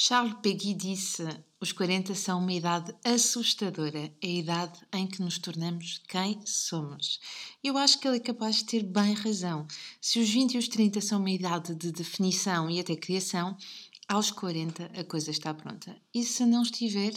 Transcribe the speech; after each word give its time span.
Charles 0.00 0.36
Péguy 0.40 0.74
disse: 0.74 1.24
os 1.60 1.72
40 1.72 2.14
são 2.14 2.38
uma 2.38 2.52
idade 2.52 2.94
assustadora, 3.04 4.14
a 4.22 4.26
idade 4.28 4.78
em 4.92 5.08
que 5.08 5.20
nos 5.20 5.40
tornamos 5.40 6.00
quem 6.06 6.40
somos. 6.46 7.18
Eu 7.64 7.76
acho 7.76 7.98
que 7.98 8.06
ele 8.06 8.18
é 8.18 8.20
capaz 8.20 8.58
de 8.58 8.66
ter 8.66 8.84
bem 8.84 9.12
razão. 9.14 9.66
Se 10.00 10.20
os 10.20 10.30
20 10.30 10.54
e 10.54 10.58
os 10.58 10.68
30 10.68 11.00
são 11.00 11.18
uma 11.18 11.32
idade 11.32 11.74
de 11.74 11.90
definição 11.90 12.70
e 12.70 12.78
até 12.78 12.94
criação, 12.94 13.56
aos 14.06 14.30
40 14.30 14.84
a 14.84 15.02
coisa 15.02 15.32
está 15.32 15.52
pronta. 15.52 16.00
E 16.14 16.22
se 16.22 16.46
não 16.46 16.62
estiver, 16.62 17.14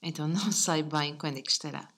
então 0.00 0.28
não 0.28 0.46
sei 0.52 0.84
bem 0.84 1.18
quando 1.18 1.38
é 1.38 1.42
que 1.42 1.50
estará. 1.50 1.92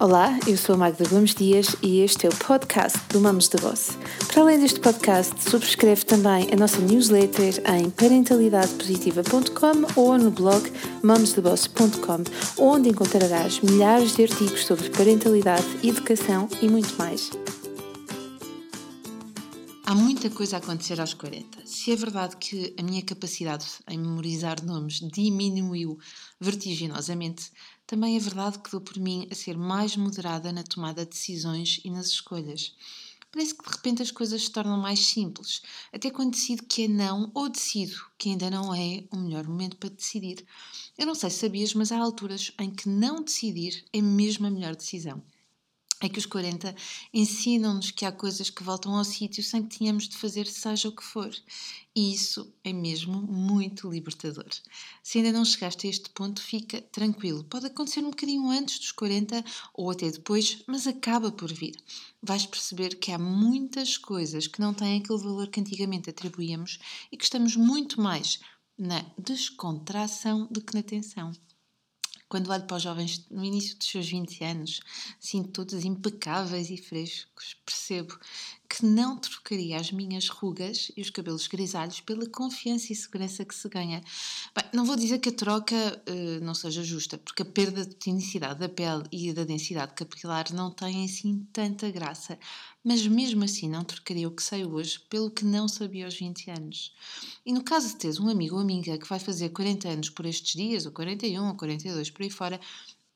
Olá, 0.00 0.38
eu 0.46 0.56
sou 0.56 0.76
a 0.76 0.78
Magda 0.78 1.08
Gomes 1.08 1.34
Dias 1.34 1.74
e 1.82 2.02
este 2.02 2.24
é 2.24 2.28
o 2.28 2.36
podcast 2.36 2.96
do 3.08 3.20
Mamos 3.20 3.48
de 3.48 3.56
Boss. 3.56 3.98
Para 4.28 4.42
além 4.42 4.60
deste 4.60 4.78
podcast, 4.78 5.50
subscreve 5.50 6.04
também 6.04 6.46
a 6.52 6.56
nossa 6.56 6.78
newsletter 6.78 7.60
em 7.68 7.90
parentalidadepositiva.com 7.90 10.00
ou 10.00 10.16
no 10.16 10.30
blog 10.30 10.70
mamosdeboss.com, 11.02 12.22
onde 12.62 12.90
encontrarás 12.90 13.58
milhares 13.58 14.14
de 14.14 14.22
artigos 14.22 14.66
sobre 14.66 14.88
parentalidade, 14.90 15.66
educação 15.82 16.48
e 16.62 16.68
muito 16.68 16.96
mais. 16.96 17.32
Há 19.84 19.96
muita 19.96 20.30
coisa 20.30 20.56
a 20.56 20.58
acontecer 20.60 21.00
aos 21.00 21.14
40. 21.14 21.58
Se 21.64 21.90
é 21.90 21.96
verdade 21.96 22.36
que 22.36 22.72
a 22.78 22.84
minha 22.84 23.02
capacidade 23.02 23.66
em 23.88 23.98
memorizar 23.98 24.62
nomes 24.62 25.00
diminuiu 25.00 25.98
vertiginosamente, 26.38 27.50
também 27.88 28.16
é 28.16 28.20
verdade 28.20 28.58
que 28.58 28.70
dou 28.70 28.82
por 28.82 28.98
mim 28.98 29.26
a 29.30 29.34
ser 29.34 29.56
mais 29.56 29.96
moderada 29.96 30.52
na 30.52 30.62
tomada 30.62 31.06
de 31.06 31.10
decisões 31.10 31.80
e 31.82 31.90
nas 31.90 32.08
escolhas. 32.08 32.76
Parece 33.32 33.54
que 33.54 33.64
de 33.64 33.70
repente 33.70 34.02
as 34.02 34.10
coisas 34.10 34.42
se 34.44 34.50
tornam 34.50 34.76
mais 34.76 35.00
simples, 35.00 35.62
até 35.90 36.10
quando 36.10 36.32
decido 36.32 36.64
que 36.64 36.84
é 36.84 36.88
não 36.88 37.30
ou 37.32 37.48
decido 37.48 37.96
que 38.18 38.28
ainda 38.28 38.50
não 38.50 38.74
é 38.74 39.04
o 39.10 39.16
melhor 39.16 39.48
momento 39.48 39.78
para 39.78 39.88
decidir. 39.88 40.44
Eu 40.98 41.06
não 41.06 41.14
sei 41.14 41.30
se 41.30 41.38
sabias, 41.38 41.72
mas 41.72 41.90
há 41.90 41.98
alturas 41.98 42.52
em 42.58 42.70
que 42.70 42.90
não 42.90 43.22
decidir 43.22 43.82
é 43.90 44.02
mesmo 44.02 44.46
a 44.46 44.50
melhor 44.50 44.76
decisão 44.76 45.22
é 46.00 46.08
que 46.08 46.18
os 46.18 46.26
40 46.26 46.74
ensinam-nos 47.12 47.90
que 47.90 48.04
há 48.04 48.12
coisas 48.12 48.50
que 48.50 48.62
voltam 48.62 48.94
ao 48.94 49.04
sítio 49.04 49.42
sem 49.42 49.64
que 49.64 49.78
tenhamos 49.78 50.08
de 50.08 50.16
fazer 50.16 50.46
seja 50.46 50.88
o 50.88 50.94
que 50.94 51.02
for. 51.02 51.30
E 51.94 52.14
isso 52.14 52.54
é 52.62 52.72
mesmo 52.72 53.20
muito 53.20 53.90
libertador. 53.90 54.48
Se 55.02 55.18
ainda 55.18 55.32
não 55.32 55.44
chegaste 55.44 55.86
a 55.86 55.90
este 55.90 56.10
ponto, 56.10 56.40
fica 56.40 56.80
tranquilo. 56.80 57.42
Pode 57.42 57.66
acontecer 57.66 58.00
um 58.00 58.10
bocadinho 58.10 58.48
antes 58.48 58.78
dos 58.78 58.92
40 58.92 59.44
ou 59.74 59.90
até 59.90 60.08
depois, 60.08 60.62
mas 60.68 60.86
acaba 60.86 61.32
por 61.32 61.52
vir. 61.52 61.74
Vais 62.22 62.46
perceber 62.46 62.94
que 62.96 63.10
há 63.10 63.18
muitas 63.18 63.96
coisas 63.96 64.46
que 64.46 64.60
não 64.60 64.72
têm 64.72 65.00
aquele 65.00 65.18
valor 65.18 65.48
que 65.48 65.60
antigamente 65.60 66.10
atribuíamos 66.10 66.78
e 67.10 67.16
que 67.16 67.24
estamos 67.24 67.56
muito 67.56 68.00
mais 68.00 68.38
na 68.78 69.04
descontração 69.18 70.46
do 70.48 70.60
que 70.60 70.74
na 70.74 70.82
tensão. 70.84 71.32
Quando 72.28 72.50
olho 72.50 72.66
para 72.66 72.76
os 72.76 72.82
jovens 72.82 73.26
no 73.30 73.42
início 73.42 73.76
dos 73.76 73.88
seus 73.88 74.08
20 74.08 74.44
anos, 74.44 74.80
sinto 75.18 75.50
todos 75.50 75.84
impecáveis 75.84 76.68
e 76.68 76.76
frescos, 76.76 77.56
percebo 77.64 78.18
que 78.68 78.84
não 78.84 79.16
trocaria 79.16 79.78
as 79.78 79.90
minhas 79.90 80.28
rugas 80.28 80.92
e 80.94 81.00
os 81.00 81.08
cabelos 81.08 81.46
grisalhos 81.46 82.00
pela 82.00 82.28
confiança 82.28 82.92
e 82.92 82.96
segurança 82.96 83.44
que 83.44 83.54
se 83.54 83.66
ganha. 83.68 84.02
Bem, 84.54 84.64
não 84.74 84.84
vou 84.84 84.94
dizer 84.94 85.18
que 85.20 85.30
a 85.30 85.32
troca 85.32 85.74
uh, 86.06 86.44
não 86.44 86.54
seja 86.54 86.82
justa, 86.82 87.16
porque 87.16 87.42
a 87.42 87.46
perda 87.46 87.86
de 87.86 87.94
tonicidade 87.94 88.60
da 88.60 88.68
pele 88.68 89.04
e 89.10 89.32
da 89.32 89.44
densidade 89.44 89.94
capilar 89.94 90.52
não 90.52 90.70
tem 90.70 91.04
assim 91.04 91.46
tanta 91.50 91.90
graça, 91.90 92.38
mas 92.84 93.06
mesmo 93.06 93.42
assim 93.42 93.68
não 93.70 93.84
trocaria 93.84 94.28
o 94.28 94.32
que 94.32 94.42
sei 94.42 94.66
hoje 94.66 95.00
pelo 95.08 95.30
que 95.30 95.46
não 95.46 95.66
sabia 95.66 96.04
aos 96.04 96.18
20 96.18 96.50
anos. 96.50 96.94
E 97.46 97.52
no 97.52 97.64
caso 97.64 97.88
de 97.88 97.96
teres 97.96 98.20
um 98.20 98.28
amigo 98.28 98.56
ou 98.56 98.60
amiga 98.60 98.98
que 98.98 99.08
vai 99.08 99.18
fazer 99.18 99.48
40 99.48 99.88
anos 99.88 100.10
por 100.10 100.26
estes 100.26 100.52
dias, 100.52 100.84
ou 100.84 100.92
41 100.92 101.48
ou 101.48 101.54
42 101.54 102.10
por 102.10 102.22
aí 102.22 102.30
fora, 102.30 102.60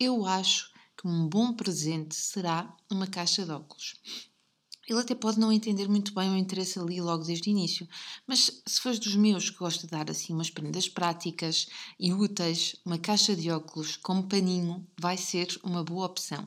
eu 0.00 0.24
acho 0.24 0.72
que 0.96 1.06
um 1.06 1.28
bom 1.28 1.52
presente 1.52 2.14
será 2.14 2.74
uma 2.90 3.06
caixa 3.06 3.44
de 3.44 3.50
óculos. 3.50 3.96
Ele 4.92 5.00
até 5.00 5.14
pode 5.14 5.40
não 5.40 5.50
entender 5.50 5.88
muito 5.88 6.12
bem 6.12 6.30
o 6.30 6.36
interesse 6.36 6.78
ali 6.78 7.00
logo 7.00 7.24
desde 7.24 7.48
o 7.48 7.50
início, 7.50 7.88
mas 8.26 8.62
se 8.66 8.80
fores 8.80 8.98
dos 8.98 9.16
meus 9.16 9.48
que 9.48 9.56
gosto 9.56 9.82
de 9.82 9.86
dar 9.86 10.10
assim 10.10 10.34
umas 10.34 10.50
prendas 10.50 10.86
práticas 10.86 11.66
e 11.98 12.12
úteis, 12.12 12.76
uma 12.84 12.98
caixa 12.98 13.34
de 13.34 13.50
óculos 13.50 13.96
com 13.96 14.20
paninho 14.22 14.86
vai 15.00 15.16
ser 15.16 15.58
uma 15.64 15.82
boa 15.82 16.04
opção. 16.04 16.46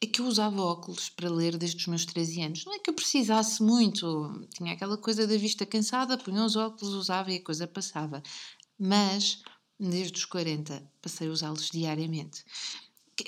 É 0.00 0.06
que 0.06 0.20
eu 0.20 0.26
usava 0.26 0.62
óculos 0.62 1.10
para 1.10 1.30
ler 1.30 1.58
desde 1.58 1.76
os 1.76 1.86
meus 1.86 2.06
13 2.06 2.42
anos. 2.42 2.64
Não 2.64 2.74
é 2.74 2.78
que 2.78 2.88
eu 2.88 2.94
precisasse 2.94 3.62
muito, 3.62 4.48
tinha 4.54 4.72
aquela 4.72 4.96
coisa 4.96 5.26
da 5.26 5.36
vista 5.36 5.66
cansada, 5.66 6.16
punha 6.16 6.44
os 6.44 6.56
óculos, 6.56 6.94
usava 6.94 7.30
e 7.30 7.36
a 7.36 7.44
coisa 7.44 7.66
passava. 7.68 8.22
Mas 8.78 9.42
desde 9.78 10.18
os 10.18 10.24
40 10.24 10.82
passei 11.02 11.28
a 11.28 11.30
usá-los 11.30 11.68
diariamente. 11.70 12.44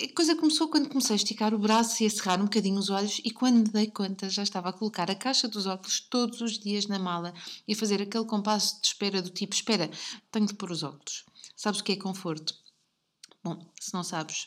A 0.02 0.12
coisa 0.12 0.34
começou 0.34 0.68
quando 0.68 0.88
comecei 0.88 1.14
a 1.14 1.16
esticar 1.16 1.54
o 1.54 1.58
braço 1.58 2.02
e 2.02 2.06
a 2.06 2.10
cerrar 2.10 2.40
um 2.40 2.44
bocadinho 2.44 2.78
os 2.78 2.90
olhos, 2.90 3.20
e 3.24 3.30
quando 3.30 3.58
me 3.58 3.68
dei 3.68 3.86
conta 3.86 4.28
já 4.28 4.42
estava 4.42 4.70
a 4.70 4.72
colocar 4.72 5.08
a 5.08 5.14
caixa 5.14 5.46
dos 5.46 5.66
óculos 5.66 6.00
todos 6.00 6.40
os 6.40 6.58
dias 6.58 6.88
na 6.88 6.98
mala 6.98 7.32
e 7.68 7.74
a 7.74 7.76
fazer 7.76 8.02
aquele 8.02 8.24
compasso 8.24 8.80
de 8.80 8.88
espera 8.88 9.22
do 9.22 9.30
tipo: 9.30 9.54
Espera, 9.54 9.88
tenho 10.32 10.46
de 10.46 10.54
pôr 10.54 10.72
os 10.72 10.82
óculos. 10.82 11.24
Sabes 11.54 11.78
o 11.78 11.84
que 11.84 11.92
é 11.92 11.96
conforto? 11.96 12.54
Bom, 13.42 13.70
se 13.78 13.94
não 13.94 14.02
sabes, 14.02 14.46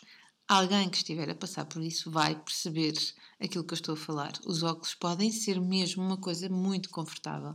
Alguém 0.50 0.90
que 0.90 0.96
estiver 0.96 1.30
a 1.30 1.35
passar 1.35 1.66
por 1.66 1.81
isso 1.81 2.09
vai 2.09 2.34
perceber 2.34 2.94
aquilo 3.38 3.66
que 3.66 3.74
eu 3.74 3.75
estou 3.75 3.96
a 3.96 3.97
falar. 3.97 4.31
Os 4.46 4.63
óculos 4.63 4.96
podem 4.96 5.30
ser 5.30 5.59
mesmo 5.59 6.02
uma 6.02 6.16
coisa 6.16 6.47
muito 6.47 6.90
confortável. 6.90 7.53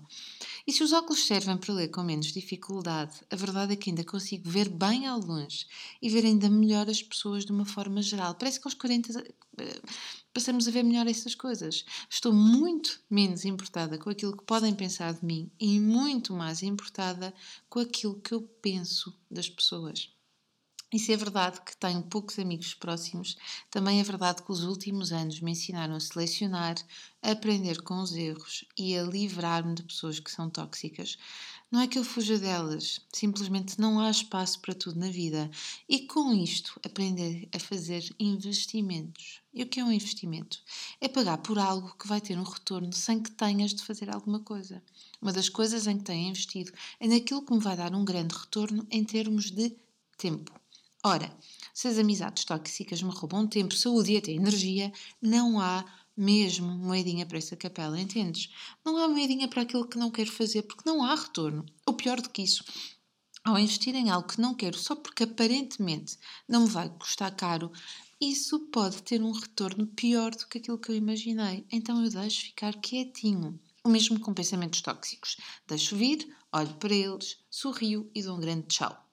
E 0.67 0.73
se 0.75 0.83
os 0.85 0.93
óculos 0.93 1.25
servem 1.25 1.57
para 1.57 1.73
ler 1.73 1.89
com 1.89 2.03
menos 2.03 2.27
dificuldade, 2.27 3.23
a 3.31 3.35
verdade 3.35 3.73
é 3.73 3.77
que 3.77 3.89
ainda 3.89 4.05
consigo 4.05 4.47
ver 4.51 4.69
bem 4.69 5.07
ao 5.07 5.19
longe 5.19 5.67
e 6.03 6.11
ver 6.11 6.27
ainda 6.27 6.51
melhor 6.51 6.87
as 6.91 7.03
pessoas 7.03 7.47
de 7.47 7.53
uma 7.53 7.65
forma 7.65 8.03
geral. 8.03 8.35
Parece 8.35 8.61
que 8.61 8.69
aos 8.69 8.75
40 8.75 9.25
eh, 9.59 9.81
passamos 10.35 10.69
a 10.69 10.71
ver 10.71 10.83
melhor 10.83 11.07
essas 11.07 11.35
coisas. 11.35 11.87
Estou 12.11 12.35
muito 12.35 13.01
menos 13.09 13.47
importada 13.47 13.97
com 13.97 14.11
aquilo 14.11 14.37
que 14.37 14.45
podem 14.45 14.75
pensar 14.75 15.15
de 15.15 15.25
mim 15.25 15.51
e 15.59 15.81
muito 15.81 16.35
mais 16.35 16.63
importada 16.63 17.33
com 17.71 17.81
aquilo 17.81 18.21
que 18.21 18.35
eu 18.35 18.43
penso 18.61 19.19
das 19.31 19.49
pessoas. 19.49 20.12
E 20.93 20.99
se 20.99 21.11
é 21.11 21.17
verdade 21.17 21.59
que 21.63 21.75
tenho 21.75 22.03
poucos 22.03 22.39
amigos 22.39 22.75
próximos, 22.75 23.35
também 23.71 23.99
é 23.99 24.03
verdade 24.03 24.43
que 24.43 24.53
os 24.53 24.63
últimos 24.63 25.11
anos 25.11 25.41
me 25.41 25.53
ensinaram 25.53 25.95
a 25.95 26.01
selecionar, 26.01 26.75
a 27.23 27.31
aprender 27.31 27.81
com 27.81 28.03
os 28.03 28.13
erros 28.15 28.67
e 28.77 28.95
a 28.95 29.03
livrar-me 29.03 29.75
de 29.75 29.85
pessoas 29.85 30.21
que 30.21 30.31
são 30.31 30.51
tóxicas. 30.51 31.17
Não 31.71 31.81
é 31.81 31.87
que 31.87 31.99
eu 31.99 32.05
fuja 32.05 32.39
delas, 32.39 33.01
simplesmente 33.11 33.81
não 33.81 34.01
há 34.01 34.11
espaço 34.11 34.61
para 34.61 34.75
tudo 34.75 35.01
na 35.01 35.09
vida. 35.09 35.51
E 35.89 36.01
com 36.01 36.31
isto, 36.35 36.79
aprender 36.85 37.49
a 37.55 37.59
fazer 37.59 38.15
investimentos. 38.21 39.41
E 39.55 39.63
o 39.63 39.67
que 39.67 39.81
é 39.81 39.85
um 39.85 39.91
investimento? 39.93 40.59
É 41.01 41.09
pagar 41.09 41.39
por 41.39 41.59
algo 41.59 41.97
que 41.97 42.07
vai 42.07 42.21
ter 42.21 42.39
um 42.39 42.43
retorno 42.43 42.93
sem 42.93 43.23
que 43.23 43.31
tenhas 43.31 43.73
de 43.73 43.83
fazer 43.83 44.11
alguma 44.11 44.41
coisa. 44.41 44.83
Uma 45.23 45.33
das 45.33 45.49
coisas 45.49 45.87
em 45.87 45.97
que 45.97 46.05
tenho 46.05 46.29
investido 46.29 46.71
é 47.01 47.09
naquilo 47.09 47.41
que 47.41 47.55
me 47.55 47.61
vai 47.61 47.79
dar 47.79 47.95
um 47.95 48.05
grande 48.05 48.35
retorno 48.35 48.87
em 48.91 49.03
termos 49.03 49.51
de 49.51 49.75
tempo. 50.19 50.62
Ora, 51.05 51.37
se 51.75 51.89
as 51.89 51.99
amizades 51.99 52.45
tóxicas 52.45 53.03
me 53.03 53.11
roubam 53.11 53.45
tempo, 53.47 53.75
saúde 53.75 54.13
e 54.13 54.17
até 54.19 54.31
energia, 54.31 54.93
não 55.21 55.59
há 55.59 55.85
mesmo 56.17 56.69
moedinha 56.69 57.27
para 57.27 57.39
essa 57.39 57.57
capela, 57.57 58.01
entendes? 58.01 58.51
Não 58.85 58.97
há 58.97 59.09
moedinha 59.09 59.49
para 59.49 59.63
aquilo 59.63 59.89
que 59.89 59.99
não 59.99 60.13
quero 60.13 60.31
fazer, 60.31 60.63
porque 60.63 60.89
não 60.89 61.03
há 61.03 61.15
retorno. 61.15 61.67
Ou 61.85 61.95
pior 61.95 62.21
do 62.21 62.31
que 62.31 62.43
isso, 62.43 62.65
ao 63.43 63.59
investir 63.59 63.97
em 63.97 64.11
algo 64.11 64.29
que 64.29 64.41
não 64.41 64.55
quero 64.55 64.79
só 64.79 64.95
porque 64.95 65.25
aparentemente 65.25 66.17
não 66.49 66.63
me 66.63 66.69
vai 66.69 66.89
custar 66.89 67.35
caro, 67.35 67.73
isso 68.21 68.61
pode 68.71 69.03
ter 69.03 69.21
um 69.21 69.33
retorno 69.33 69.89
pior 69.89 70.31
do 70.31 70.47
que 70.47 70.59
aquilo 70.59 70.79
que 70.79 70.93
eu 70.93 70.95
imaginei. 70.95 71.67
Então 71.73 72.05
eu 72.05 72.11
deixo 72.11 72.43
ficar 72.43 72.77
quietinho. 72.77 73.59
O 73.83 73.89
mesmo 73.89 74.21
com 74.21 74.33
pensamentos 74.33 74.81
tóxicos. 74.81 75.37
Deixo 75.67 75.97
vir, 75.97 76.33
olho 76.53 76.75
para 76.75 76.95
eles, 76.95 77.39
sorrio 77.51 78.09
e 78.15 78.23
dou 78.23 78.37
um 78.37 78.41
grande 78.41 78.69
tchau. 78.69 79.12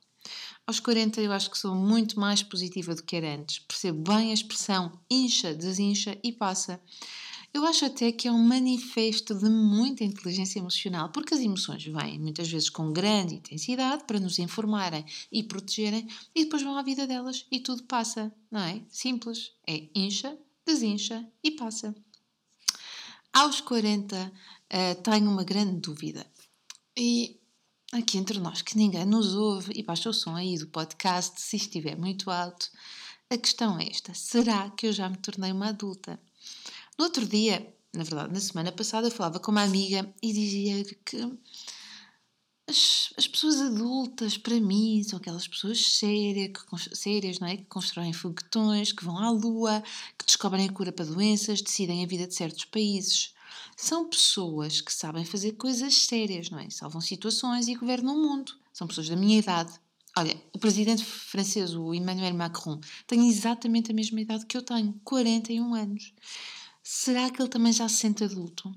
Aos 0.69 0.79
40 0.79 1.19
eu 1.19 1.31
acho 1.31 1.49
que 1.49 1.57
sou 1.57 1.73
muito 1.73 2.19
mais 2.19 2.43
positiva 2.43 2.93
do 2.93 3.01
que 3.01 3.15
era 3.15 3.33
antes. 3.33 3.57
Percebo 3.57 4.13
bem 4.13 4.29
a 4.29 4.35
expressão 4.35 4.91
incha, 5.09 5.51
desincha 5.51 6.15
e 6.23 6.31
passa. 6.31 6.79
Eu 7.51 7.65
acho 7.65 7.85
até 7.85 8.11
que 8.11 8.27
é 8.27 8.31
um 8.31 8.47
manifesto 8.47 9.33
de 9.33 9.49
muita 9.49 10.03
inteligência 10.03 10.59
emocional, 10.59 11.09
porque 11.09 11.33
as 11.33 11.39
emoções 11.39 11.83
vêm 11.83 12.19
muitas 12.19 12.47
vezes 12.51 12.69
com 12.69 12.93
grande 12.93 13.33
intensidade 13.33 14.03
para 14.03 14.19
nos 14.19 14.37
informarem 14.37 15.03
e 15.31 15.41
protegerem 15.41 16.07
e 16.35 16.43
depois 16.43 16.61
vão 16.61 16.77
à 16.77 16.83
vida 16.83 17.07
delas 17.07 17.47
e 17.51 17.59
tudo 17.59 17.85
passa, 17.85 18.31
não 18.51 18.61
é? 18.61 18.83
Simples. 18.89 19.53
É 19.65 19.89
incha, 19.95 20.37
desincha 20.63 21.27
e 21.43 21.49
passa. 21.49 21.95
Aos 23.33 23.59
40 23.59 24.15
uh, 24.23 25.01
tenho 25.01 25.31
uma 25.31 25.43
grande 25.43 25.79
dúvida. 25.79 26.27
E 26.95 27.38
aqui 27.99 28.17
entre 28.17 28.39
nós, 28.39 28.61
que 28.61 28.77
ninguém 28.77 29.05
nos 29.05 29.35
ouve 29.35 29.73
e 29.75 29.83
baixa 29.83 30.09
o 30.09 30.13
som 30.13 30.35
aí 30.35 30.57
do 30.57 30.67
podcast 30.67 31.39
se 31.39 31.57
estiver 31.57 31.97
muito 31.97 32.31
alto. 32.31 32.69
A 33.29 33.37
questão 33.37 33.79
é 33.79 33.87
esta: 33.87 34.13
será 34.13 34.69
que 34.71 34.87
eu 34.87 34.93
já 34.93 35.07
me 35.07 35.17
tornei 35.17 35.51
uma 35.51 35.69
adulta? 35.69 36.19
No 36.97 37.05
outro 37.05 37.25
dia, 37.25 37.73
na 37.93 38.03
verdade, 38.03 38.33
na 38.33 38.39
semana 38.39 38.71
passada, 38.71 39.07
eu 39.07 39.11
falava 39.11 39.39
com 39.39 39.51
uma 39.51 39.63
amiga 39.63 40.11
e 40.21 40.33
dizia 40.33 40.83
que 41.05 41.17
as, 42.67 43.13
as 43.17 43.27
pessoas 43.27 43.59
adultas, 43.59 44.37
para 44.37 44.59
mim, 44.59 45.03
são 45.03 45.17
aquelas 45.17 45.47
pessoas 45.47 45.79
sérias, 45.79 46.51
que, 46.53 46.95
sérias, 46.95 47.39
não 47.39 47.47
é? 47.47 47.57
que 47.57 47.65
constroem 47.65 48.13
foguetões, 48.13 48.91
que 48.91 49.03
vão 49.03 49.17
à 49.17 49.29
lua, 49.31 49.83
que 50.17 50.25
descobrem 50.25 50.67
a 50.67 50.71
cura 50.71 50.91
para 50.91 51.05
doenças, 51.05 51.61
decidem 51.61 52.03
a 52.03 52.07
vida 52.07 52.27
de 52.27 52.35
certos 52.35 52.65
países. 52.65 53.33
São 53.81 54.09
pessoas 54.09 54.81
que 54.81 54.91
sabem 54.91 55.23
fazer 55.23 55.53
coisas 55.53 55.95
sérias, 55.95 56.49
não 56.49 56.59
é? 56.59 56.69
Salvam 56.69 56.99
situações 56.99 57.69
e 57.69 57.75
governam 57.75 58.13
o 58.13 58.21
mundo. 58.21 58.51
São 58.73 58.85
pessoas 58.85 59.07
da 59.07 59.15
minha 59.15 59.39
idade. 59.39 59.71
Olha, 60.17 60.37
o 60.53 60.59
presidente 60.59 61.01
francês, 61.05 61.73
o 61.73 61.93
Emmanuel 61.93 62.33
Macron, 62.33 62.81
tem 63.07 63.29
exatamente 63.29 63.89
a 63.89 63.93
mesma 63.93 64.19
idade 64.19 64.45
que 64.45 64.57
eu 64.57 64.61
tenho, 64.61 64.99
41 65.05 65.73
anos. 65.73 66.13
Será 66.83 67.29
que 67.29 67.41
ele 67.41 67.47
também 67.47 67.71
já 67.71 67.87
se 67.87 67.99
sente 67.99 68.21
adulto? 68.21 68.69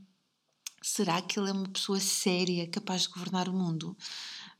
Será 0.80 1.20
que 1.20 1.36
ele 1.36 1.50
é 1.50 1.52
uma 1.52 1.68
pessoa 1.68 1.98
séria, 1.98 2.68
capaz 2.68 3.02
de 3.02 3.08
governar 3.08 3.48
o 3.48 3.52
mundo? 3.52 3.96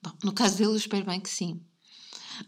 Bom, 0.03 0.11
no 0.25 0.33
caso 0.33 0.57
dele, 0.57 0.71
eu 0.71 0.77
espero 0.77 1.07
bem 1.07 1.21
que 1.21 1.31
sim. 1.31 1.61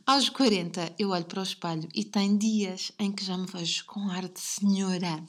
Aos 0.05 0.29
40, 0.29 0.97
eu 0.99 1.11
olho 1.11 1.27
para 1.27 1.39
o 1.39 1.45
espelho 1.45 1.89
e 1.95 2.05
tem 2.05 2.37
dias 2.37 2.91
em 2.99 3.13
que 3.13 3.25
já 3.25 3.39
me 3.39 3.47
vejo 3.47 3.85
com 3.85 4.11
ar 4.11 4.29
de 4.29 4.41
senhora 4.41 5.25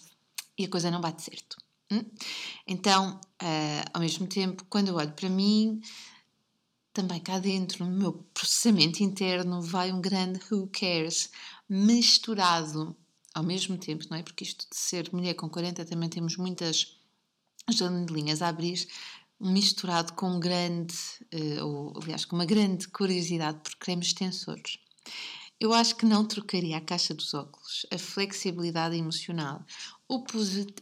e 0.57 0.65
a 0.65 0.69
coisa 0.69 0.89
não 0.89 0.99
bate 0.99 1.21
certo. 1.21 1.63
Hum? 1.91 2.03
Então, 2.67 3.19
uh, 3.41 3.89
ao 3.93 4.01
mesmo 4.01 4.27
tempo, 4.27 4.65
quando 4.69 4.87
eu 4.87 4.95
olho 4.95 5.11
para 5.11 5.29
mim, 5.29 5.81
também 6.93 7.19
cá 7.19 7.39
dentro, 7.39 7.85
no 7.85 7.91
meu 7.91 8.13
processamento 8.33 9.03
interno, 9.03 9.61
vai 9.61 9.91
um 9.91 10.01
grande 10.01 10.39
who 10.49 10.67
cares 10.67 11.29
misturado 11.69 12.95
ao 13.33 13.43
mesmo 13.43 13.77
tempo, 13.77 14.05
não 14.09 14.17
é? 14.17 14.23
Porque 14.23 14.45
isto 14.45 14.65
de 14.69 14.77
ser 14.77 15.11
mulher 15.13 15.33
com 15.33 15.49
40 15.49 15.83
também 15.85 16.09
temos 16.09 16.37
muitas 16.37 16.97
janelinhas 17.69 18.41
a 18.41 18.47
abrir, 18.47 18.87
misturado 19.39 20.13
com 20.13 20.37
um 20.37 20.39
grande, 20.39 20.95
uh, 21.33 21.65
ou 21.65 21.93
aliás, 22.01 22.23
com 22.23 22.35
uma 22.35 22.45
grande 22.45 22.87
curiosidade 22.87 23.59
por 23.61 23.75
cremes 23.75 24.07
extensores. 24.07 24.79
Eu 25.65 25.73
acho 25.73 25.95
que 25.95 26.05
não 26.05 26.23
trocaria 26.23 26.77
a 26.77 26.79
caixa 26.79 27.11
dos 27.11 27.33
óculos, 27.33 27.87
a 27.91 27.97
flexibilidade 27.97 28.95
emocional, 28.95 29.65
o 30.07 30.23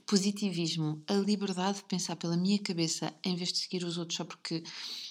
positivismo, 0.05 1.01
a 1.07 1.13
liberdade 1.13 1.77
de 1.77 1.85
pensar 1.85 2.17
pela 2.17 2.35
minha 2.35 2.59
cabeça 2.59 3.13
em 3.23 3.33
vez 3.33 3.53
de 3.53 3.59
seguir 3.59 3.85
os 3.85 3.97
outros 3.97 4.17
só 4.17 4.25
porque 4.25 4.61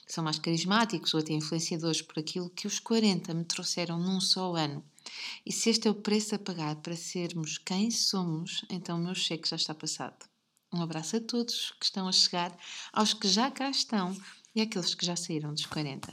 são 0.07 0.23
mais 0.23 0.39
carismáticos 0.39 1.15
ou 1.15 1.21
até 1.21 1.33
influenciadores 1.33 2.03
por 2.03 2.19
aquilo 2.19 2.51
que 2.51 2.67
os 2.67 2.79
40 2.81 3.33
me 3.33 3.47
trouxeram 3.47 3.99
num 3.99 4.21
só 4.21 4.55
ano. 4.55 4.85
E 5.47 5.51
se 5.51 5.71
este 5.71 5.89
é 5.89 5.91
o 5.91 5.95
preço 5.95 6.35
a 6.35 6.39
pagar 6.39 6.77
para 6.77 6.95
sermos 6.95 7.57
quem 7.57 7.91
somos, 7.91 8.67
então 8.69 9.01
o 9.01 9.03
meu 9.03 9.15
cheque 9.15 9.49
já 9.49 9.57
está 9.57 9.75
passado. 9.75 10.27
Um 10.71 10.83
abraço 10.83 11.17
a 11.17 11.21
todos 11.21 11.71
que 11.81 11.87
estão 11.87 12.07
a 12.07 12.13
chegar, 12.13 12.55
aos 12.93 13.15
que 13.15 13.27
já 13.27 13.51
cá 13.51 13.71
estão 13.71 14.15
e 14.55 14.61
àqueles 14.61 14.95
que 14.95 15.07
já 15.07 15.17
saíram 15.17 15.55
dos 15.55 15.65
40. 15.65 16.13